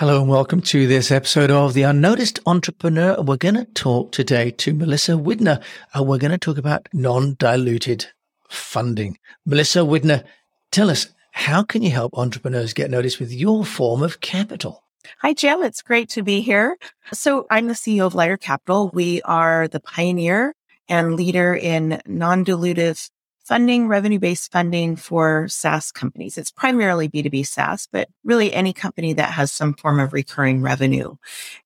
[0.00, 3.20] Hello and welcome to this episode of The Unnoticed Entrepreneur.
[3.20, 5.62] We're going to talk today to Melissa Widner.
[5.94, 8.06] Uh, we're going to talk about non-diluted
[8.48, 9.18] funding.
[9.44, 10.24] Melissa Widner,
[10.70, 14.84] tell us, how can you help entrepreneurs get noticed with your form of capital?
[15.18, 15.62] Hi, Jim.
[15.62, 16.78] It's great to be here.
[17.12, 18.90] So I'm the CEO of Lighter Capital.
[18.94, 20.54] We are the pioneer
[20.88, 23.10] and leader in non-dilutive
[23.50, 26.38] funding, revenue based funding for SaaS companies.
[26.38, 31.16] It's primarily B2B SaaS, but really any company that has some form of recurring revenue.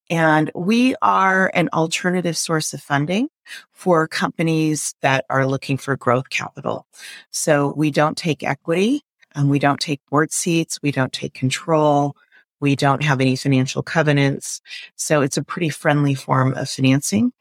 [0.08, 3.28] And we are an alternative source of funding
[3.70, 6.86] for companies that are looking for growth capital.
[7.30, 9.02] So we don't take equity
[9.34, 10.78] and we don't take board seats.
[10.82, 12.16] We don't take control.
[12.60, 14.60] We don't have any financial covenants.
[14.96, 17.32] So it's a pretty friendly form of financing.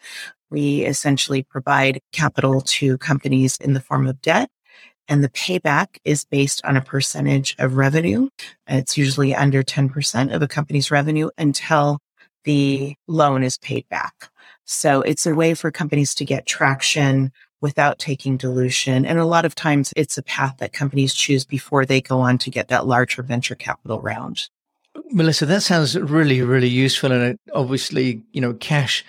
[0.49, 4.49] We essentially provide capital to companies in the form of debt.
[5.07, 8.29] And the payback is based on a percentage of revenue.
[8.67, 11.99] It's usually under 10% of a company's revenue until
[12.45, 14.29] the loan is paid back.
[14.65, 19.05] So it's a way for companies to get traction without taking dilution.
[19.05, 22.37] And a lot of times it's a path that companies choose before they go on
[22.39, 24.49] to get that larger venture capital round.
[25.11, 27.11] Melissa, that sounds really, really useful.
[27.11, 29.03] And obviously, you know, cash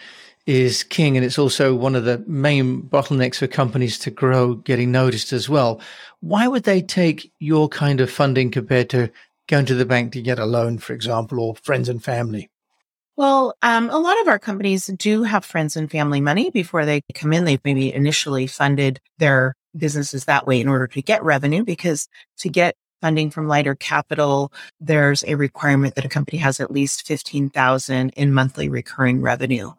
[0.47, 1.17] is king.
[1.17, 5.49] And it's also one of the main bottlenecks for companies to grow, getting noticed as
[5.49, 5.81] well.
[6.21, 9.11] Why would they take your kind of funding compared to
[9.47, 12.51] going to the bank to get a loan, for example, or friends and family?
[13.17, 17.03] Well, um, a lot of our companies do have friends and family money before they
[17.15, 17.45] come in.
[17.45, 22.49] They've maybe initially funded their businesses that way in order to get revenue because to
[22.49, 28.09] get funding from lighter capital, there's a requirement that a company has at least 15,000
[28.17, 29.71] in monthly recurring revenue.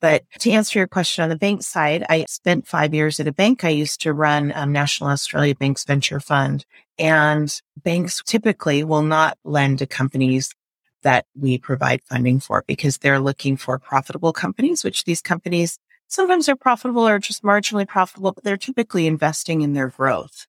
[0.00, 3.32] But to answer your question on the bank side, I spent five years at a
[3.32, 3.64] bank.
[3.64, 6.64] I used to run um, National Australia Bank's venture fund
[6.96, 10.54] and banks typically will not lend to companies
[11.02, 15.76] that we provide funding for because they're looking for profitable companies, which these companies
[16.06, 20.46] sometimes are profitable or just marginally profitable, but they're typically investing in their growth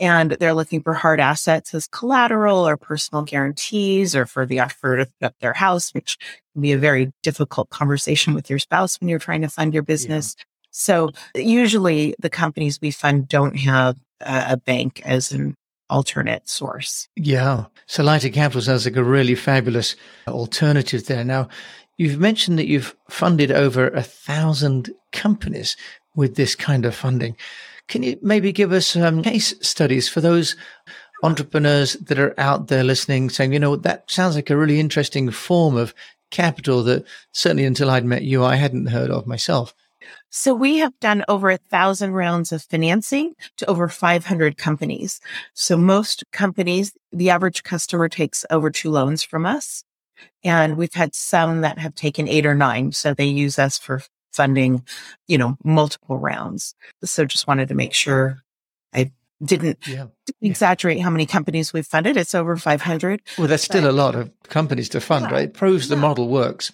[0.00, 4.96] and they're looking for hard assets as collateral or personal guarantees or for the offer
[4.96, 6.16] to put up their house, which
[6.54, 9.82] can be a very difficult conversation with your spouse when you're trying to fund your
[9.82, 10.34] business.
[10.38, 10.44] Yeah.
[10.70, 15.54] So usually the companies we fund don't have a, a bank as an
[15.90, 17.08] alternate source.
[17.16, 17.66] Yeah.
[17.86, 19.96] So Lighter Capital sounds like a really fabulous
[20.26, 21.24] alternative there.
[21.24, 21.48] Now,
[21.98, 25.76] you've mentioned that you've funded over a thousand companies
[26.14, 27.36] with this kind of funding.
[27.90, 30.54] Can you maybe give us um, case studies for those
[31.24, 35.28] entrepreneurs that are out there listening saying, you know, that sounds like a really interesting
[35.32, 35.92] form of
[36.30, 39.74] capital that certainly until I'd met you, I hadn't heard of myself.
[40.30, 45.20] So we have done over a thousand rounds of financing to over 500 companies.
[45.52, 49.82] So most companies, the average customer takes over two loans from us.
[50.44, 52.92] And we've had some that have taken eight or nine.
[52.92, 54.84] So they use us for funding,
[55.26, 56.74] you know, multiple rounds.
[57.04, 58.42] So just wanted to make sure
[58.94, 60.06] I didn't yeah.
[60.40, 62.16] exaggerate how many companies we've funded.
[62.16, 63.22] It's over 500.
[63.38, 65.44] Well, there's still but, a lot of companies to fund, yeah, right?
[65.44, 65.96] It proves yeah.
[65.96, 66.72] the model works.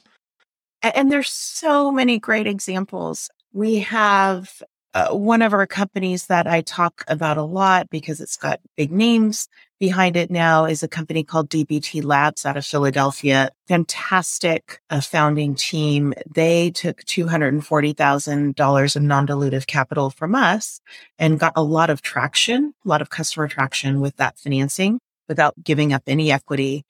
[0.83, 3.31] And there's so many great examples.
[3.53, 4.63] We have
[4.95, 8.93] uh, one of our companies that I talk about a lot because it's got big
[8.93, 9.49] names
[9.79, 13.51] behind it now is a company called DBT Labs out of Philadelphia.
[13.69, 16.15] Fantastic uh, founding team.
[16.33, 20.81] They took $240,000 of non-dilutive capital from us
[21.19, 24.99] and got a lot of traction, a lot of customer traction with that financing
[25.29, 26.85] without giving up any equity.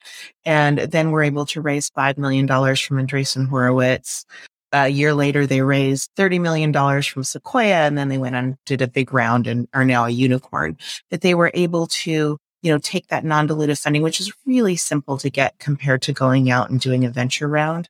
[0.44, 4.26] And then we're able to raise $5 million from Andreessen Horowitz
[4.72, 8.82] a year later, they raised $30 million from Sequoia and then they went on, did
[8.82, 10.76] a big round and are now a unicorn.
[11.10, 15.16] But they were able to, you know, take that non-dilutive funding, which is really simple
[15.18, 17.88] to get compared to going out and doing a venture round.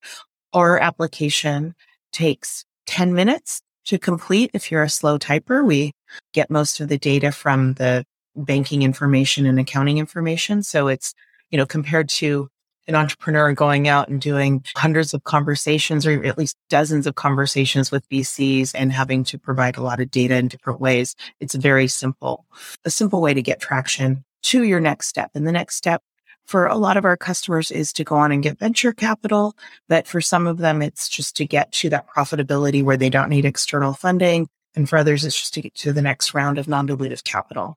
[0.52, 1.74] Our application
[2.12, 4.50] takes 10 minutes to complete.
[4.52, 5.92] If you're a slow typer, we
[6.34, 8.04] get most of the data from the
[8.36, 10.62] banking information and accounting information.
[10.62, 11.14] So it's,
[11.48, 12.50] you know, compared to
[12.86, 17.90] an entrepreneur going out and doing hundreds of conversations or at least dozens of conversations
[17.90, 21.16] with VCs and having to provide a lot of data in different ways.
[21.40, 22.44] It's very simple,
[22.84, 25.30] a simple way to get traction to your next step.
[25.34, 26.02] And the next step
[26.46, 29.56] for a lot of our customers is to go on and get venture capital.
[29.88, 33.28] But for some of them, it's just to get to that profitability where they don't
[33.28, 34.48] need external funding.
[34.74, 37.76] And for others, it's just to get to the next round of non-dilutive capital.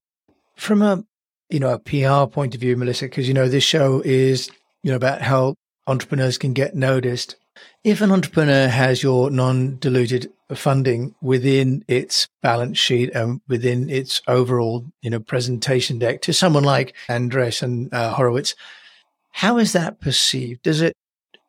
[0.56, 1.04] From a
[1.50, 4.52] you know, a PR point of view, Melissa, because, you know, this show is
[4.84, 5.56] you know, about how
[5.88, 7.36] entrepreneurs can get noticed.
[7.84, 14.86] If an entrepreneur has your non-diluted funding within its balance sheet and within its overall,
[15.02, 18.56] you know, presentation deck to someone like Andreessen uh, Horowitz,
[19.32, 20.64] how is that perceived?
[20.64, 20.94] Does it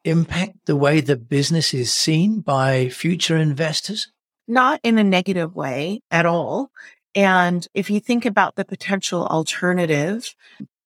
[0.04, 4.12] impact the way the business is seen by future investors?
[4.46, 6.70] Not in a negative way at all.
[7.14, 10.34] And if you think about the potential alternative,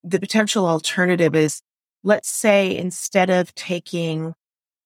[0.02, 1.62] the potential alternative is
[2.04, 4.34] let's say instead of taking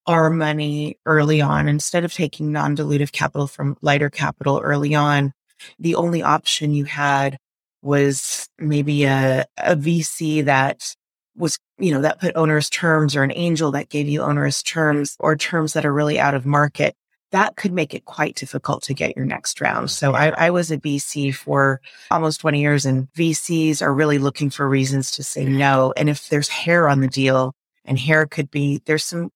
[0.09, 5.33] our money early on, instead of taking non dilutive capital from lighter capital early on,
[5.79, 7.39] the only option you had
[7.83, 10.97] was maybe a, a VC that
[11.37, 15.17] was, you know, that put onerous terms or an angel that gave you onerous terms
[15.21, 16.97] or terms that are really out of market
[17.31, 19.91] that could make it quite difficult to get your next round.
[19.91, 24.49] So I, I, was a VC for almost 20 years and VCs are really looking
[24.49, 25.93] for reasons to say no.
[25.97, 29.31] And if there's hair on the deal and hair could be, there's some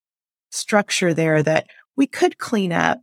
[0.52, 1.66] structure there that
[1.96, 3.00] we could clean up.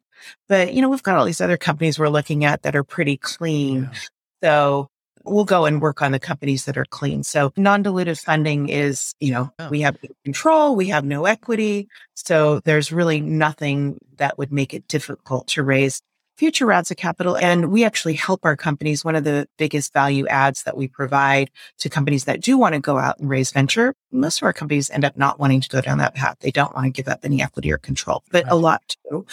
[0.47, 3.17] But, you know, we've got all these other companies we're looking at that are pretty
[3.17, 3.83] clean.
[3.83, 3.99] Yeah.
[4.43, 4.89] So
[5.23, 7.23] we'll go and work on the companies that are clean.
[7.23, 9.69] So non-dilutive funding is, you know, oh.
[9.69, 11.87] we have control, we have no equity.
[12.15, 16.01] So there's really nothing that would make it difficult to raise
[16.39, 17.35] future rounds of capital.
[17.35, 19.03] And we actually help our companies.
[19.03, 22.79] One of the biggest value adds that we provide to companies that do want to
[22.79, 25.81] go out and raise venture, most of our companies end up not wanting to go
[25.81, 26.37] down that path.
[26.39, 28.53] They don't want to give up any equity or control, but right.
[28.53, 29.25] a lot do.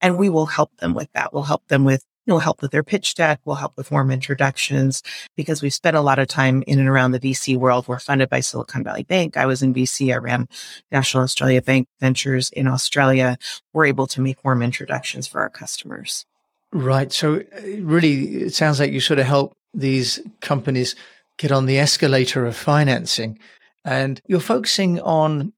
[0.00, 1.32] And we will help them with that.
[1.32, 3.40] We'll help them with We'll help with their pitch deck.
[3.44, 5.02] We'll help with warm introductions
[5.36, 7.88] because we've spent a lot of time in and around the VC world.
[7.88, 9.36] We're funded by Silicon Valley Bank.
[9.36, 10.14] I was in VC.
[10.14, 10.46] I ran
[10.92, 13.38] National Australia Bank Ventures in Australia.
[13.72, 16.24] We're able to make warm introductions for our customers.
[16.72, 17.12] Right.
[17.12, 20.96] So uh, really, it sounds like you sort of help these companies
[21.36, 23.38] get on the escalator of financing.
[23.84, 25.52] And you're focusing on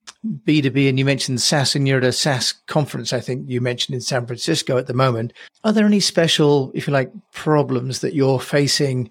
[0.47, 3.95] B2B, and you mentioned SaaS, and you're at a SaaS conference, I think you mentioned
[3.95, 5.35] in San Francisco at the moment.
[5.63, 9.11] Are there any special, if you like, problems that you're facing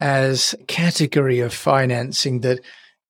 [0.00, 2.60] as category of financing that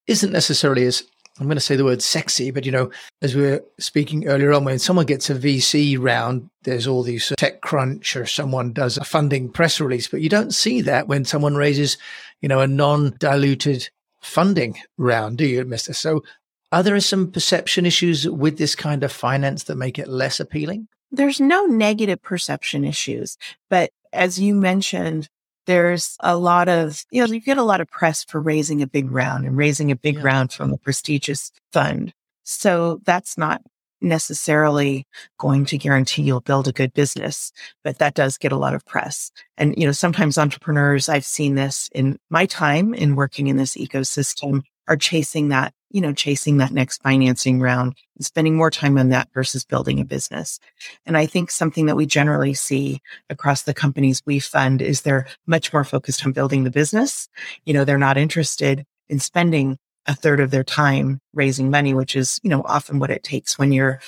[0.08, 1.04] isn't necessarily as
[1.38, 2.90] I'm going to say the word sexy, but you know,
[3.22, 7.28] as we were speaking earlier on, when someone gets a VC round, there's all these
[7.38, 11.54] TechCrunch or someone does a funding press release, but you don't see that when someone
[11.54, 11.96] raises,
[12.40, 13.88] you know, a non-diluted
[14.20, 15.92] funding round, do you, Mister?
[15.92, 16.24] So
[16.72, 20.88] are there some perception issues with this kind of finance that make it less appealing?
[21.10, 23.38] There's no negative perception issues,
[23.70, 25.28] but as you mentioned,
[25.68, 28.86] there's a lot of, you know, you get a lot of press for raising a
[28.86, 30.22] big round and raising a big yeah.
[30.22, 32.14] round from a prestigious fund.
[32.42, 33.60] So that's not
[34.00, 35.06] necessarily
[35.38, 37.52] going to guarantee you'll build a good business,
[37.84, 39.30] but that does get a lot of press.
[39.58, 43.76] And, you know, sometimes entrepreneurs, I've seen this in my time in working in this
[43.76, 48.98] ecosystem are chasing that, you know, chasing that next financing round and spending more time
[48.98, 50.60] on that versus building a business.
[51.06, 53.00] And I think something that we generally see
[53.30, 57.28] across the companies we fund is they're much more focused on building the business.
[57.64, 62.16] You know, they're not interested in spending a third of their time raising money, which
[62.16, 64.00] is, you know, often what it takes when you're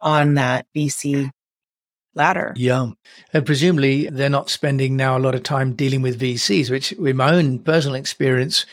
[0.00, 1.30] on that VC
[2.14, 2.52] ladder.
[2.56, 2.90] Yeah.
[3.32, 7.16] And presumably they're not spending now a lot of time dealing with VCs, which in
[7.16, 8.66] my own personal experience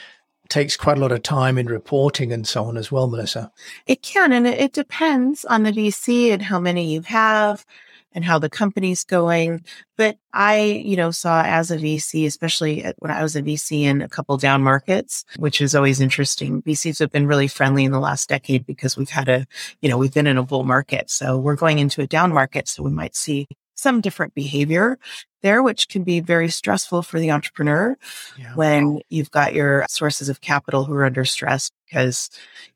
[0.50, 3.52] takes quite a lot of time in reporting and so on as well, Melissa.
[3.86, 7.66] It can, and it, depends on the VC and how many you have
[8.14, 9.64] and how the company's going.
[9.96, 14.02] But I, you know, saw as a VC, especially when I was a VC in
[14.02, 16.62] a couple down markets, which is always interesting.
[16.64, 19.46] VCs have been really friendly in the last decade because we've had a,
[19.82, 21.10] you know, we've been in a bull market.
[21.10, 22.68] So we're going into a down market.
[22.68, 23.48] So we might see
[23.80, 25.00] some different behavior
[25.42, 27.98] there, which can be very stressful for the entrepreneur
[28.38, 28.54] yeah.
[28.56, 32.30] when you've got your sources of capital who are under stress because,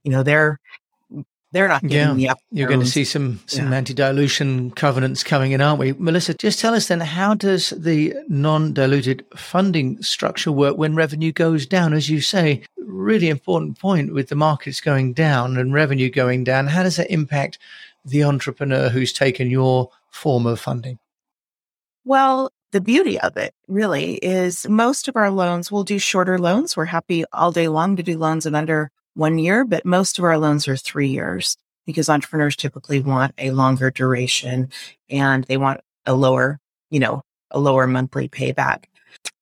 [0.04, 0.60] you know, they're
[1.52, 3.78] they're not getting yeah, You're going to see some some yeah.
[3.78, 5.94] anti-dilution covenants coming in, aren't we?
[5.94, 11.68] Melissa, just tell us then, how does the non-diluted funding structure work when revenue goes
[11.68, 11.94] down?
[11.94, 16.66] As you say, really important point with the markets going down and revenue going down.
[16.66, 17.60] How does that impact
[18.06, 21.00] the entrepreneur who's taken your form of funding?
[22.06, 26.76] Well, the beauty of it really is most of our loans will do shorter loans.
[26.76, 30.26] We're happy all day long to do loans in under one year, but most of
[30.26, 31.56] our loans are three years
[31.86, 34.70] because entrepreneurs typically want a longer duration
[35.10, 38.86] and they want a lower, you know, a lower monthly payback.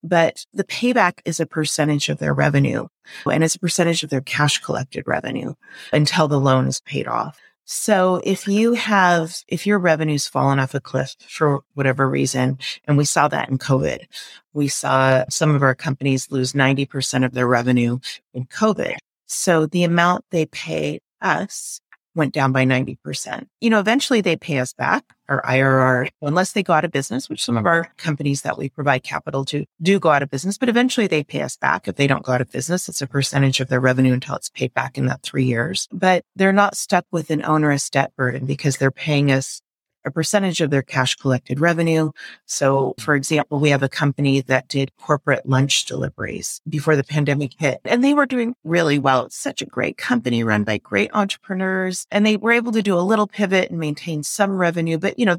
[0.04, 2.88] But the payback is a percentage of their revenue
[3.30, 5.54] and it's a percentage of their cash collected revenue
[5.94, 7.40] until the loan is paid off.
[7.66, 12.98] So if you have, if your revenue's fallen off a cliff for whatever reason, and
[12.98, 14.06] we saw that in COVID,
[14.54, 18.00] we saw some of our companies lose 90% of their revenue
[18.34, 18.96] in COVID.
[19.28, 21.80] So the amount they pay us
[22.16, 23.48] went down by 90%.
[23.60, 27.30] You know, eventually they pay us back our IRR, unless they go out of business,
[27.30, 30.58] which some of our companies that we provide capital to do go out of business,
[30.58, 31.88] but eventually they pay us back.
[31.88, 34.50] If they don't go out of business, it's a percentage of their revenue until it's
[34.50, 35.88] paid back in that three years.
[35.92, 39.62] But they're not stuck with an onerous debt burden because they're paying us
[40.06, 42.12] a percentage of their cash collected revenue.
[42.46, 43.02] So, mm.
[43.02, 47.80] for example, we have a company that did corporate lunch deliveries before the pandemic hit,
[47.86, 49.26] and they were doing really well.
[49.26, 52.98] It's such a great company run by great entrepreneurs, and they were able to do
[52.98, 55.38] a little pivot and maintain some revenue, but you know,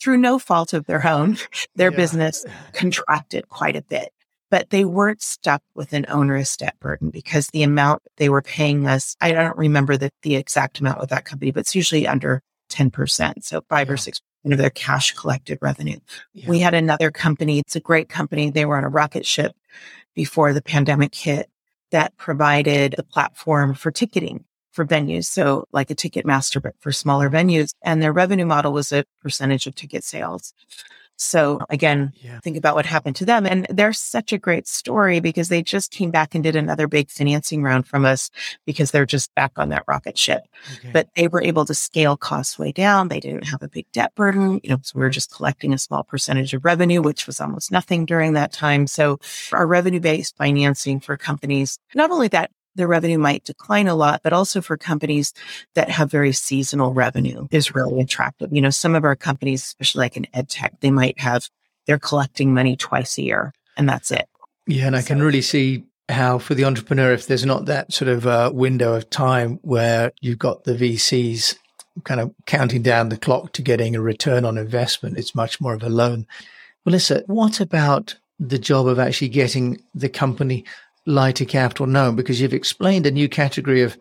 [0.00, 1.38] through no fault of their own,
[1.76, 1.96] their yeah.
[1.96, 4.10] business contracted quite a bit.
[4.50, 8.86] But they weren't stuck with an onerous debt burden because the amount they were paying
[8.86, 12.40] us, I don't remember the, the exact amount with that company, but it's usually under
[12.70, 13.44] 10%.
[13.44, 13.94] So five yeah.
[13.94, 15.98] or 6% of their cash collected revenue.
[16.32, 16.48] Yeah.
[16.48, 17.60] We had another company.
[17.60, 18.50] It's a great company.
[18.50, 19.56] They were on a rocket ship
[20.14, 21.50] before the pandemic hit
[21.90, 25.26] that provided the platform for ticketing for venues.
[25.26, 27.70] So like a Ticketmaster, but for smaller venues.
[27.82, 30.52] And their revenue model was a percentage of ticket sales.
[31.16, 32.40] So oh, again, yeah.
[32.40, 33.46] think about what happened to them.
[33.46, 37.10] And they're such a great story because they just came back and did another big
[37.10, 38.30] financing round from us
[38.66, 40.42] because they're just back on that rocket ship.
[40.78, 40.90] Okay.
[40.92, 43.08] But they were able to scale costs way down.
[43.08, 44.60] They didn't have a big debt burden.
[44.62, 47.70] You know, so we were just collecting a small percentage of revenue, which was almost
[47.70, 48.86] nothing during that time.
[48.86, 49.18] So
[49.52, 54.20] our revenue based financing for companies, not only that the revenue might decline a lot,
[54.22, 55.32] but also for companies
[55.74, 58.52] that have very seasonal revenue is really attractive.
[58.52, 61.48] You know, some of our companies, especially like in ed tech, they might have,
[61.86, 64.28] they're collecting money twice a year and that's it.
[64.66, 64.86] Yeah.
[64.86, 68.26] And I can really see how for the entrepreneur, if there's not that sort of
[68.26, 71.56] uh, window of time where you've got the VCs
[72.04, 75.74] kind of counting down the clock to getting a return on investment, it's much more
[75.74, 76.26] of a loan.
[76.84, 80.64] Melissa, what about the job of actually getting the company
[81.06, 83.98] lighter capital known because you've explained a new category of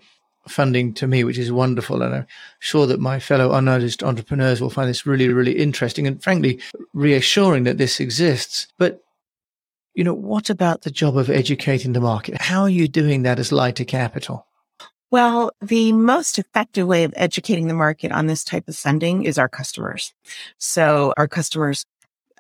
[0.47, 2.01] funding to me, which is wonderful.
[2.01, 2.27] And I'm
[2.59, 6.59] sure that my fellow unnoticed entrepreneurs will find this really, really interesting and frankly
[6.93, 8.67] reassuring that this exists.
[8.77, 9.03] But,
[9.93, 12.41] you know, what about the job of educating the market?
[12.41, 14.45] How are you doing that as lighter capital?
[15.11, 19.37] Well, the most effective way of educating the market on this type of funding is
[19.37, 20.11] our customers.
[20.57, 21.85] So our customers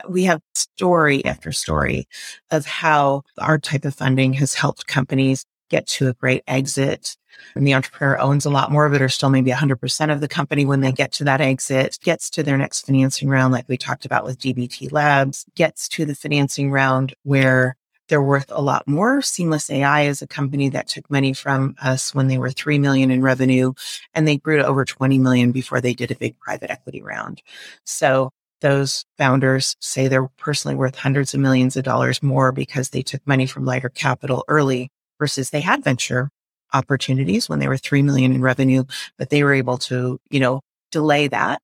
[0.07, 2.07] we have story after story
[2.51, 7.17] of how our type of funding has helped companies get to a great exit.
[7.55, 10.27] And the entrepreneur owns a lot more of it, or still maybe 100% of the
[10.27, 13.77] company when they get to that exit, gets to their next financing round, like we
[13.77, 17.75] talked about with DBT Labs, gets to the financing round where
[18.07, 19.21] they're worth a lot more.
[19.21, 23.09] Seamless AI is a company that took money from us when they were 3 million
[23.09, 23.73] in revenue
[24.13, 27.41] and they grew to over 20 million before they did a big private equity round.
[27.85, 28.31] So
[28.63, 33.21] those founders say they're personally worth hundreds of millions of dollars more because they took
[33.27, 34.89] money from lighter capital early
[35.19, 36.29] versus they had venture
[36.73, 38.83] opportunities when they were 3 million in revenue,
[39.19, 41.61] but they were able to, you know, delay that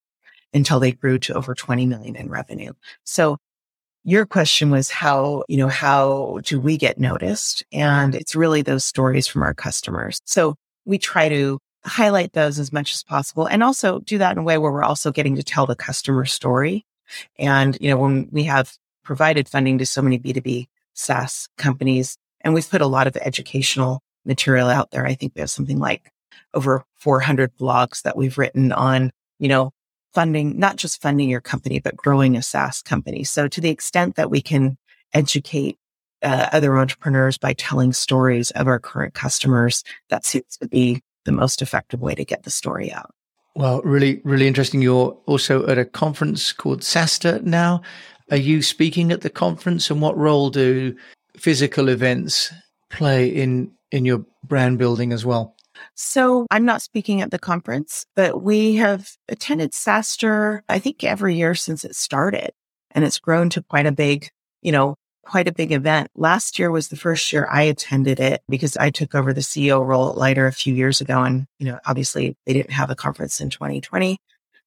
[0.54, 2.74] until they grew to over 20 million in revenue.
[3.06, 3.38] So
[4.04, 7.64] your question was how, you know, how do we get noticed?
[7.72, 10.20] And it's really those stories from our customers.
[10.26, 14.40] So we try to highlight those as much as possible and also do that in
[14.40, 16.86] a way where we're also getting to tell the customer story
[17.38, 22.54] and, you know, when we have provided funding to so many B2B SaaS companies, and
[22.54, 25.06] we've put a lot of educational material out there.
[25.06, 26.12] I think we have something like
[26.54, 29.72] over 400 blogs that we've written on, you know,
[30.14, 33.24] funding, not just funding your company, but growing a SaaS company.
[33.24, 34.78] So to the extent that we can
[35.14, 35.78] educate
[36.22, 41.32] uh, other entrepreneurs by telling stories of our current customers, that seems to be the
[41.32, 43.14] most effective way to get the story out.
[43.56, 44.82] Well, really, really interesting.
[44.82, 47.82] You're also at a conference called SaaStr now.
[48.32, 50.96] Are you speaking at the conference and what role do
[51.36, 52.54] physical events
[52.90, 55.56] play in, in your brand building as well?
[55.96, 61.36] So I'm not speaking at the conference, but we have attended SaaStr, I think every
[61.36, 62.52] year since it started
[62.92, 64.30] and it's grown to quite a big,
[64.62, 64.96] you know,
[65.30, 66.10] quite a big event.
[66.16, 69.86] Last year was the first year I attended it because I took over the CEO
[69.86, 71.24] role at Lighter a few years ago.
[71.24, 74.18] And, you know, obviously they didn't have a conference in 2020,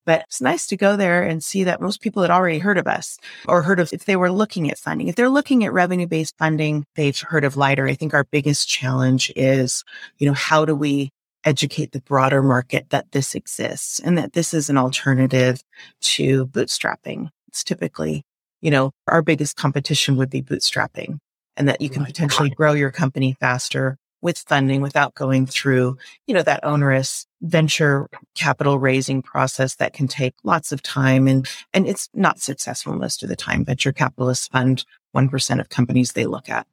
[0.07, 2.87] but it's nice to go there and see that most people had already heard of
[2.87, 5.09] us or heard of if they were looking at funding.
[5.09, 7.88] If they're looking at revenue based funding, they've heard of Lighter.
[7.88, 9.83] I think our biggest challenge is,
[10.19, 11.11] you know, how do we
[11.45, 15.61] educate the broader market that this exists and that this is an alternative
[16.00, 17.31] to bootstrapping.
[17.49, 18.23] It's typically
[18.62, 21.19] you know, our biggest competition would be bootstrapping
[21.57, 26.33] and that you can potentially grow your company faster with funding without going through, you
[26.33, 31.87] know, that onerous venture capital raising process that can take lots of time and, and
[31.87, 33.64] it's not successful most of the time.
[33.64, 36.66] Venture capitalists fund 1% of companies they look at.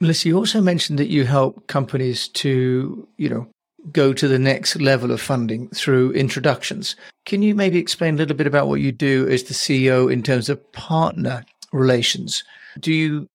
[0.00, 3.46] Melissa, you also mentioned that you help companies to, you know,
[3.92, 6.96] go to the next level of funding through introductions.
[7.24, 10.22] Can you maybe explain a little bit about what you do as the CEO in
[10.22, 12.44] terms of partner relations?
[12.78, 13.28] Do you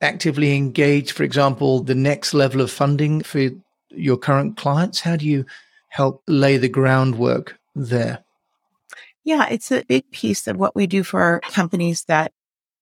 [0.00, 3.50] actively engage, for example, the next level of funding for
[3.90, 5.00] your current clients?
[5.00, 5.44] How do you
[5.88, 8.24] help lay the groundwork there?
[9.24, 12.32] Yeah, it's a big piece of what we do for our companies that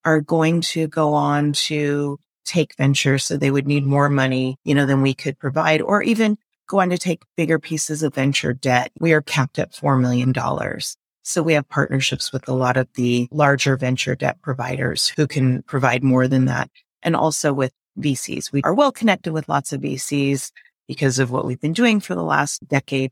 [0.05, 3.25] are going to go on to take ventures.
[3.25, 6.79] So they would need more money, you know, than we could provide, or even go
[6.79, 8.91] on to take bigger pieces of venture debt.
[8.99, 10.33] We are capped at $4 million.
[11.23, 15.63] So we have partnerships with a lot of the larger venture debt providers who can
[15.63, 16.69] provide more than that.
[17.03, 18.51] And also with VCs.
[18.51, 20.51] We are well connected with lots of VCs
[20.87, 23.11] because of what we've been doing for the last decade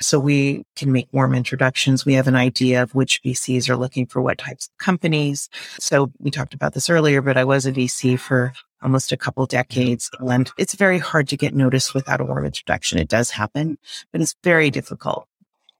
[0.00, 2.04] So we can make warm introductions.
[2.04, 5.48] We have an idea of which VCs are looking for what types of companies.
[5.78, 8.52] So we talked about this earlier, but I was a VC for
[8.82, 12.98] almost a couple decades and it's very hard to get noticed without a warm introduction.
[12.98, 13.78] It does happen,
[14.12, 15.26] but it's very difficult.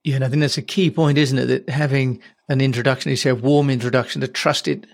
[0.03, 1.45] Yeah, and I think that's a key point, isn't it?
[1.47, 4.87] That having an introduction, you say a warm introduction, a trusted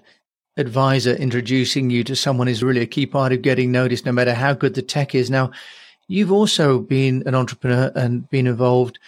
[0.58, 4.34] advisor introducing you to someone is really a key part of getting noticed, no matter
[4.34, 5.30] how good the tech is.
[5.30, 5.52] Now,
[6.08, 9.00] You've also been an entrepreneur and been involved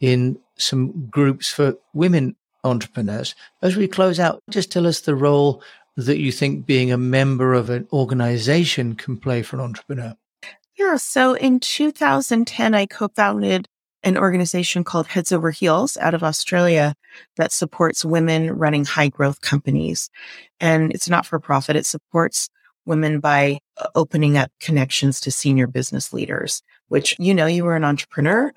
[0.00, 3.34] in some groups for women entrepreneurs.
[3.62, 5.62] As we close out, just tell us the role
[5.96, 10.16] that you think being a member of an organization can play for an entrepreneur.
[10.76, 10.96] Yeah.
[10.96, 13.68] So in 2010, I co founded
[14.02, 16.94] an organization called Heads Over Heels out of Australia
[17.36, 20.10] that supports women running high growth companies.
[20.60, 21.76] And it's not for profit.
[21.76, 22.50] It supports
[22.86, 27.76] women by uh, opening up connections to senior business leaders, which, you know, you were
[27.76, 28.52] an entrepreneur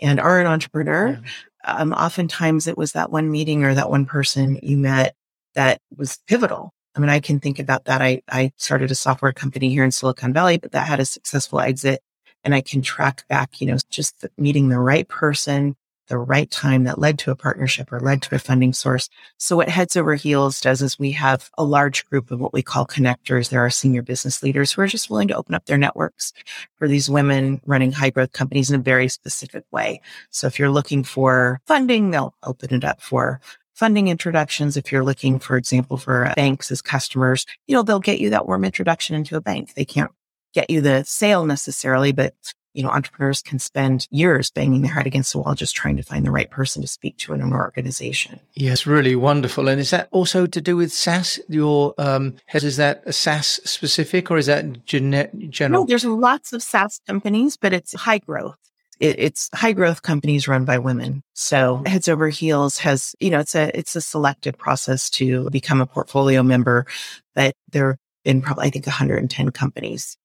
[0.00, 1.20] and are an entrepreneur.
[1.22, 1.30] Yeah.
[1.66, 5.14] Um, oftentimes it was that one meeting or that one person you met
[5.54, 6.72] that was pivotal.
[6.94, 8.02] I mean, I can think about that.
[8.02, 11.60] I, I started a software company here in Silicon Valley, but that had a successful
[11.60, 12.00] exit
[12.44, 15.74] and I can track back, you know, just meeting the right person
[16.08, 19.08] the right time that led to a partnership or led to a funding source.
[19.38, 22.62] So what Heads Over Heels does is we have a large group of what we
[22.62, 23.48] call connectors.
[23.48, 26.32] There are senior business leaders who are just willing to open up their networks
[26.76, 30.00] for these women running high growth companies in a very specific way.
[30.30, 33.40] So if you're looking for funding, they'll open it up for
[33.74, 34.76] funding introductions.
[34.76, 38.46] If you're looking, for example, for banks as customers, you know, they'll get you that
[38.46, 39.74] warm introduction into a bank.
[39.74, 40.12] They can't
[40.52, 42.34] get you the sale necessarily, but
[42.74, 46.02] you know, entrepreneurs can spend years banging their head against the wall just trying to
[46.02, 48.40] find the right person to speak to in an organization.
[48.54, 49.68] Yes, really wonderful.
[49.68, 51.38] And is that also to do with SaaS?
[51.48, 55.82] Your um, is that a SaaS specific or is that gen- general?
[55.82, 58.58] No, there's lots of SaaS companies, but it's high growth.
[59.00, 61.22] It's high growth companies run by women.
[61.34, 65.80] So Heads Over Heels has, you know, it's a it's a selective process to become
[65.80, 66.86] a portfolio member,
[67.34, 70.16] but there have been probably I think 110 companies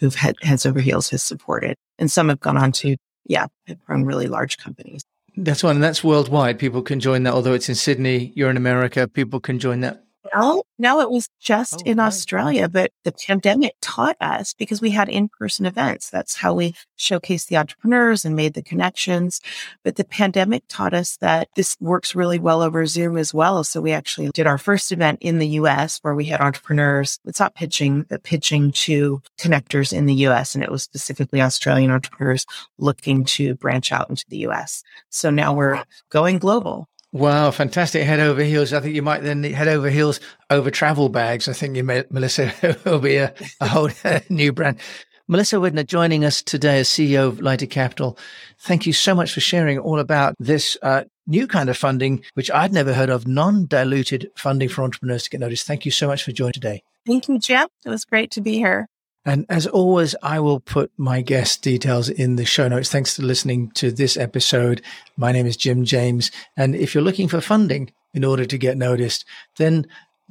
[0.00, 1.76] who've had heads over heels has supported.
[1.98, 5.02] And some have gone on to, yeah, have grown really large companies.
[5.36, 5.76] That's one.
[5.76, 6.58] And that's worldwide.
[6.58, 7.34] People can join that.
[7.34, 10.04] Although it's in Sydney, you're in America, people can join that
[10.34, 12.06] no, no, it was just oh, in right.
[12.06, 16.10] Australia, but the pandemic taught us because we had in-person events.
[16.10, 19.40] That's how we showcased the entrepreneurs and made the connections.
[19.82, 23.64] But the pandemic taught us that this works really well over Zoom as well.
[23.64, 27.18] So we actually did our first event in the US where we had entrepreneurs.
[27.24, 30.54] It's not pitching, but pitching to connectors in the US.
[30.54, 32.44] And it was specifically Australian entrepreneurs
[32.78, 34.82] looking to branch out into the US.
[35.08, 36.89] So now we're going global.
[37.12, 38.04] Wow, fantastic.
[38.04, 38.72] Head over heels.
[38.72, 41.48] I think you might then head over heels over travel bags.
[41.48, 42.52] I think you may, Melissa,
[42.84, 43.90] will be a, a whole
[44.28, 44.78] new brand.
[45.26, 48.18] Melissa Widner joining us today as CEO of Lighter Capital.
[48.58, 52.50] Thank you so much for sharing all about this uh, new kind of funding, which
[52.50, 55.66] I'd never heard of, non-diluted funding for entrepreneurs to get noticed.
[55.66, 56.82] Thank you so much for joining today.
[57.06, 57.68] Thank you, Jim.
[57.84, 58.88] It was great to be here.
[59.24, 62.90] And as always, I will put my guest details in the show notes.
[62.90, 64.82] Thanks for listening to this episode.
[65.16, 66.30] My name is Jim James.
[66.56, 69.24] And if you're looking for funding in order to get noticed,
[69.56, 69.86] then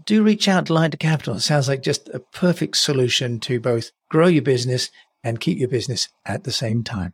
[0.06, 1.36] do reach out to Lighter Capital.
[1.36, 4.90] It sounds like just a perfect solution to both grow your business
[5.24, 7.14] and keep your business at the same time.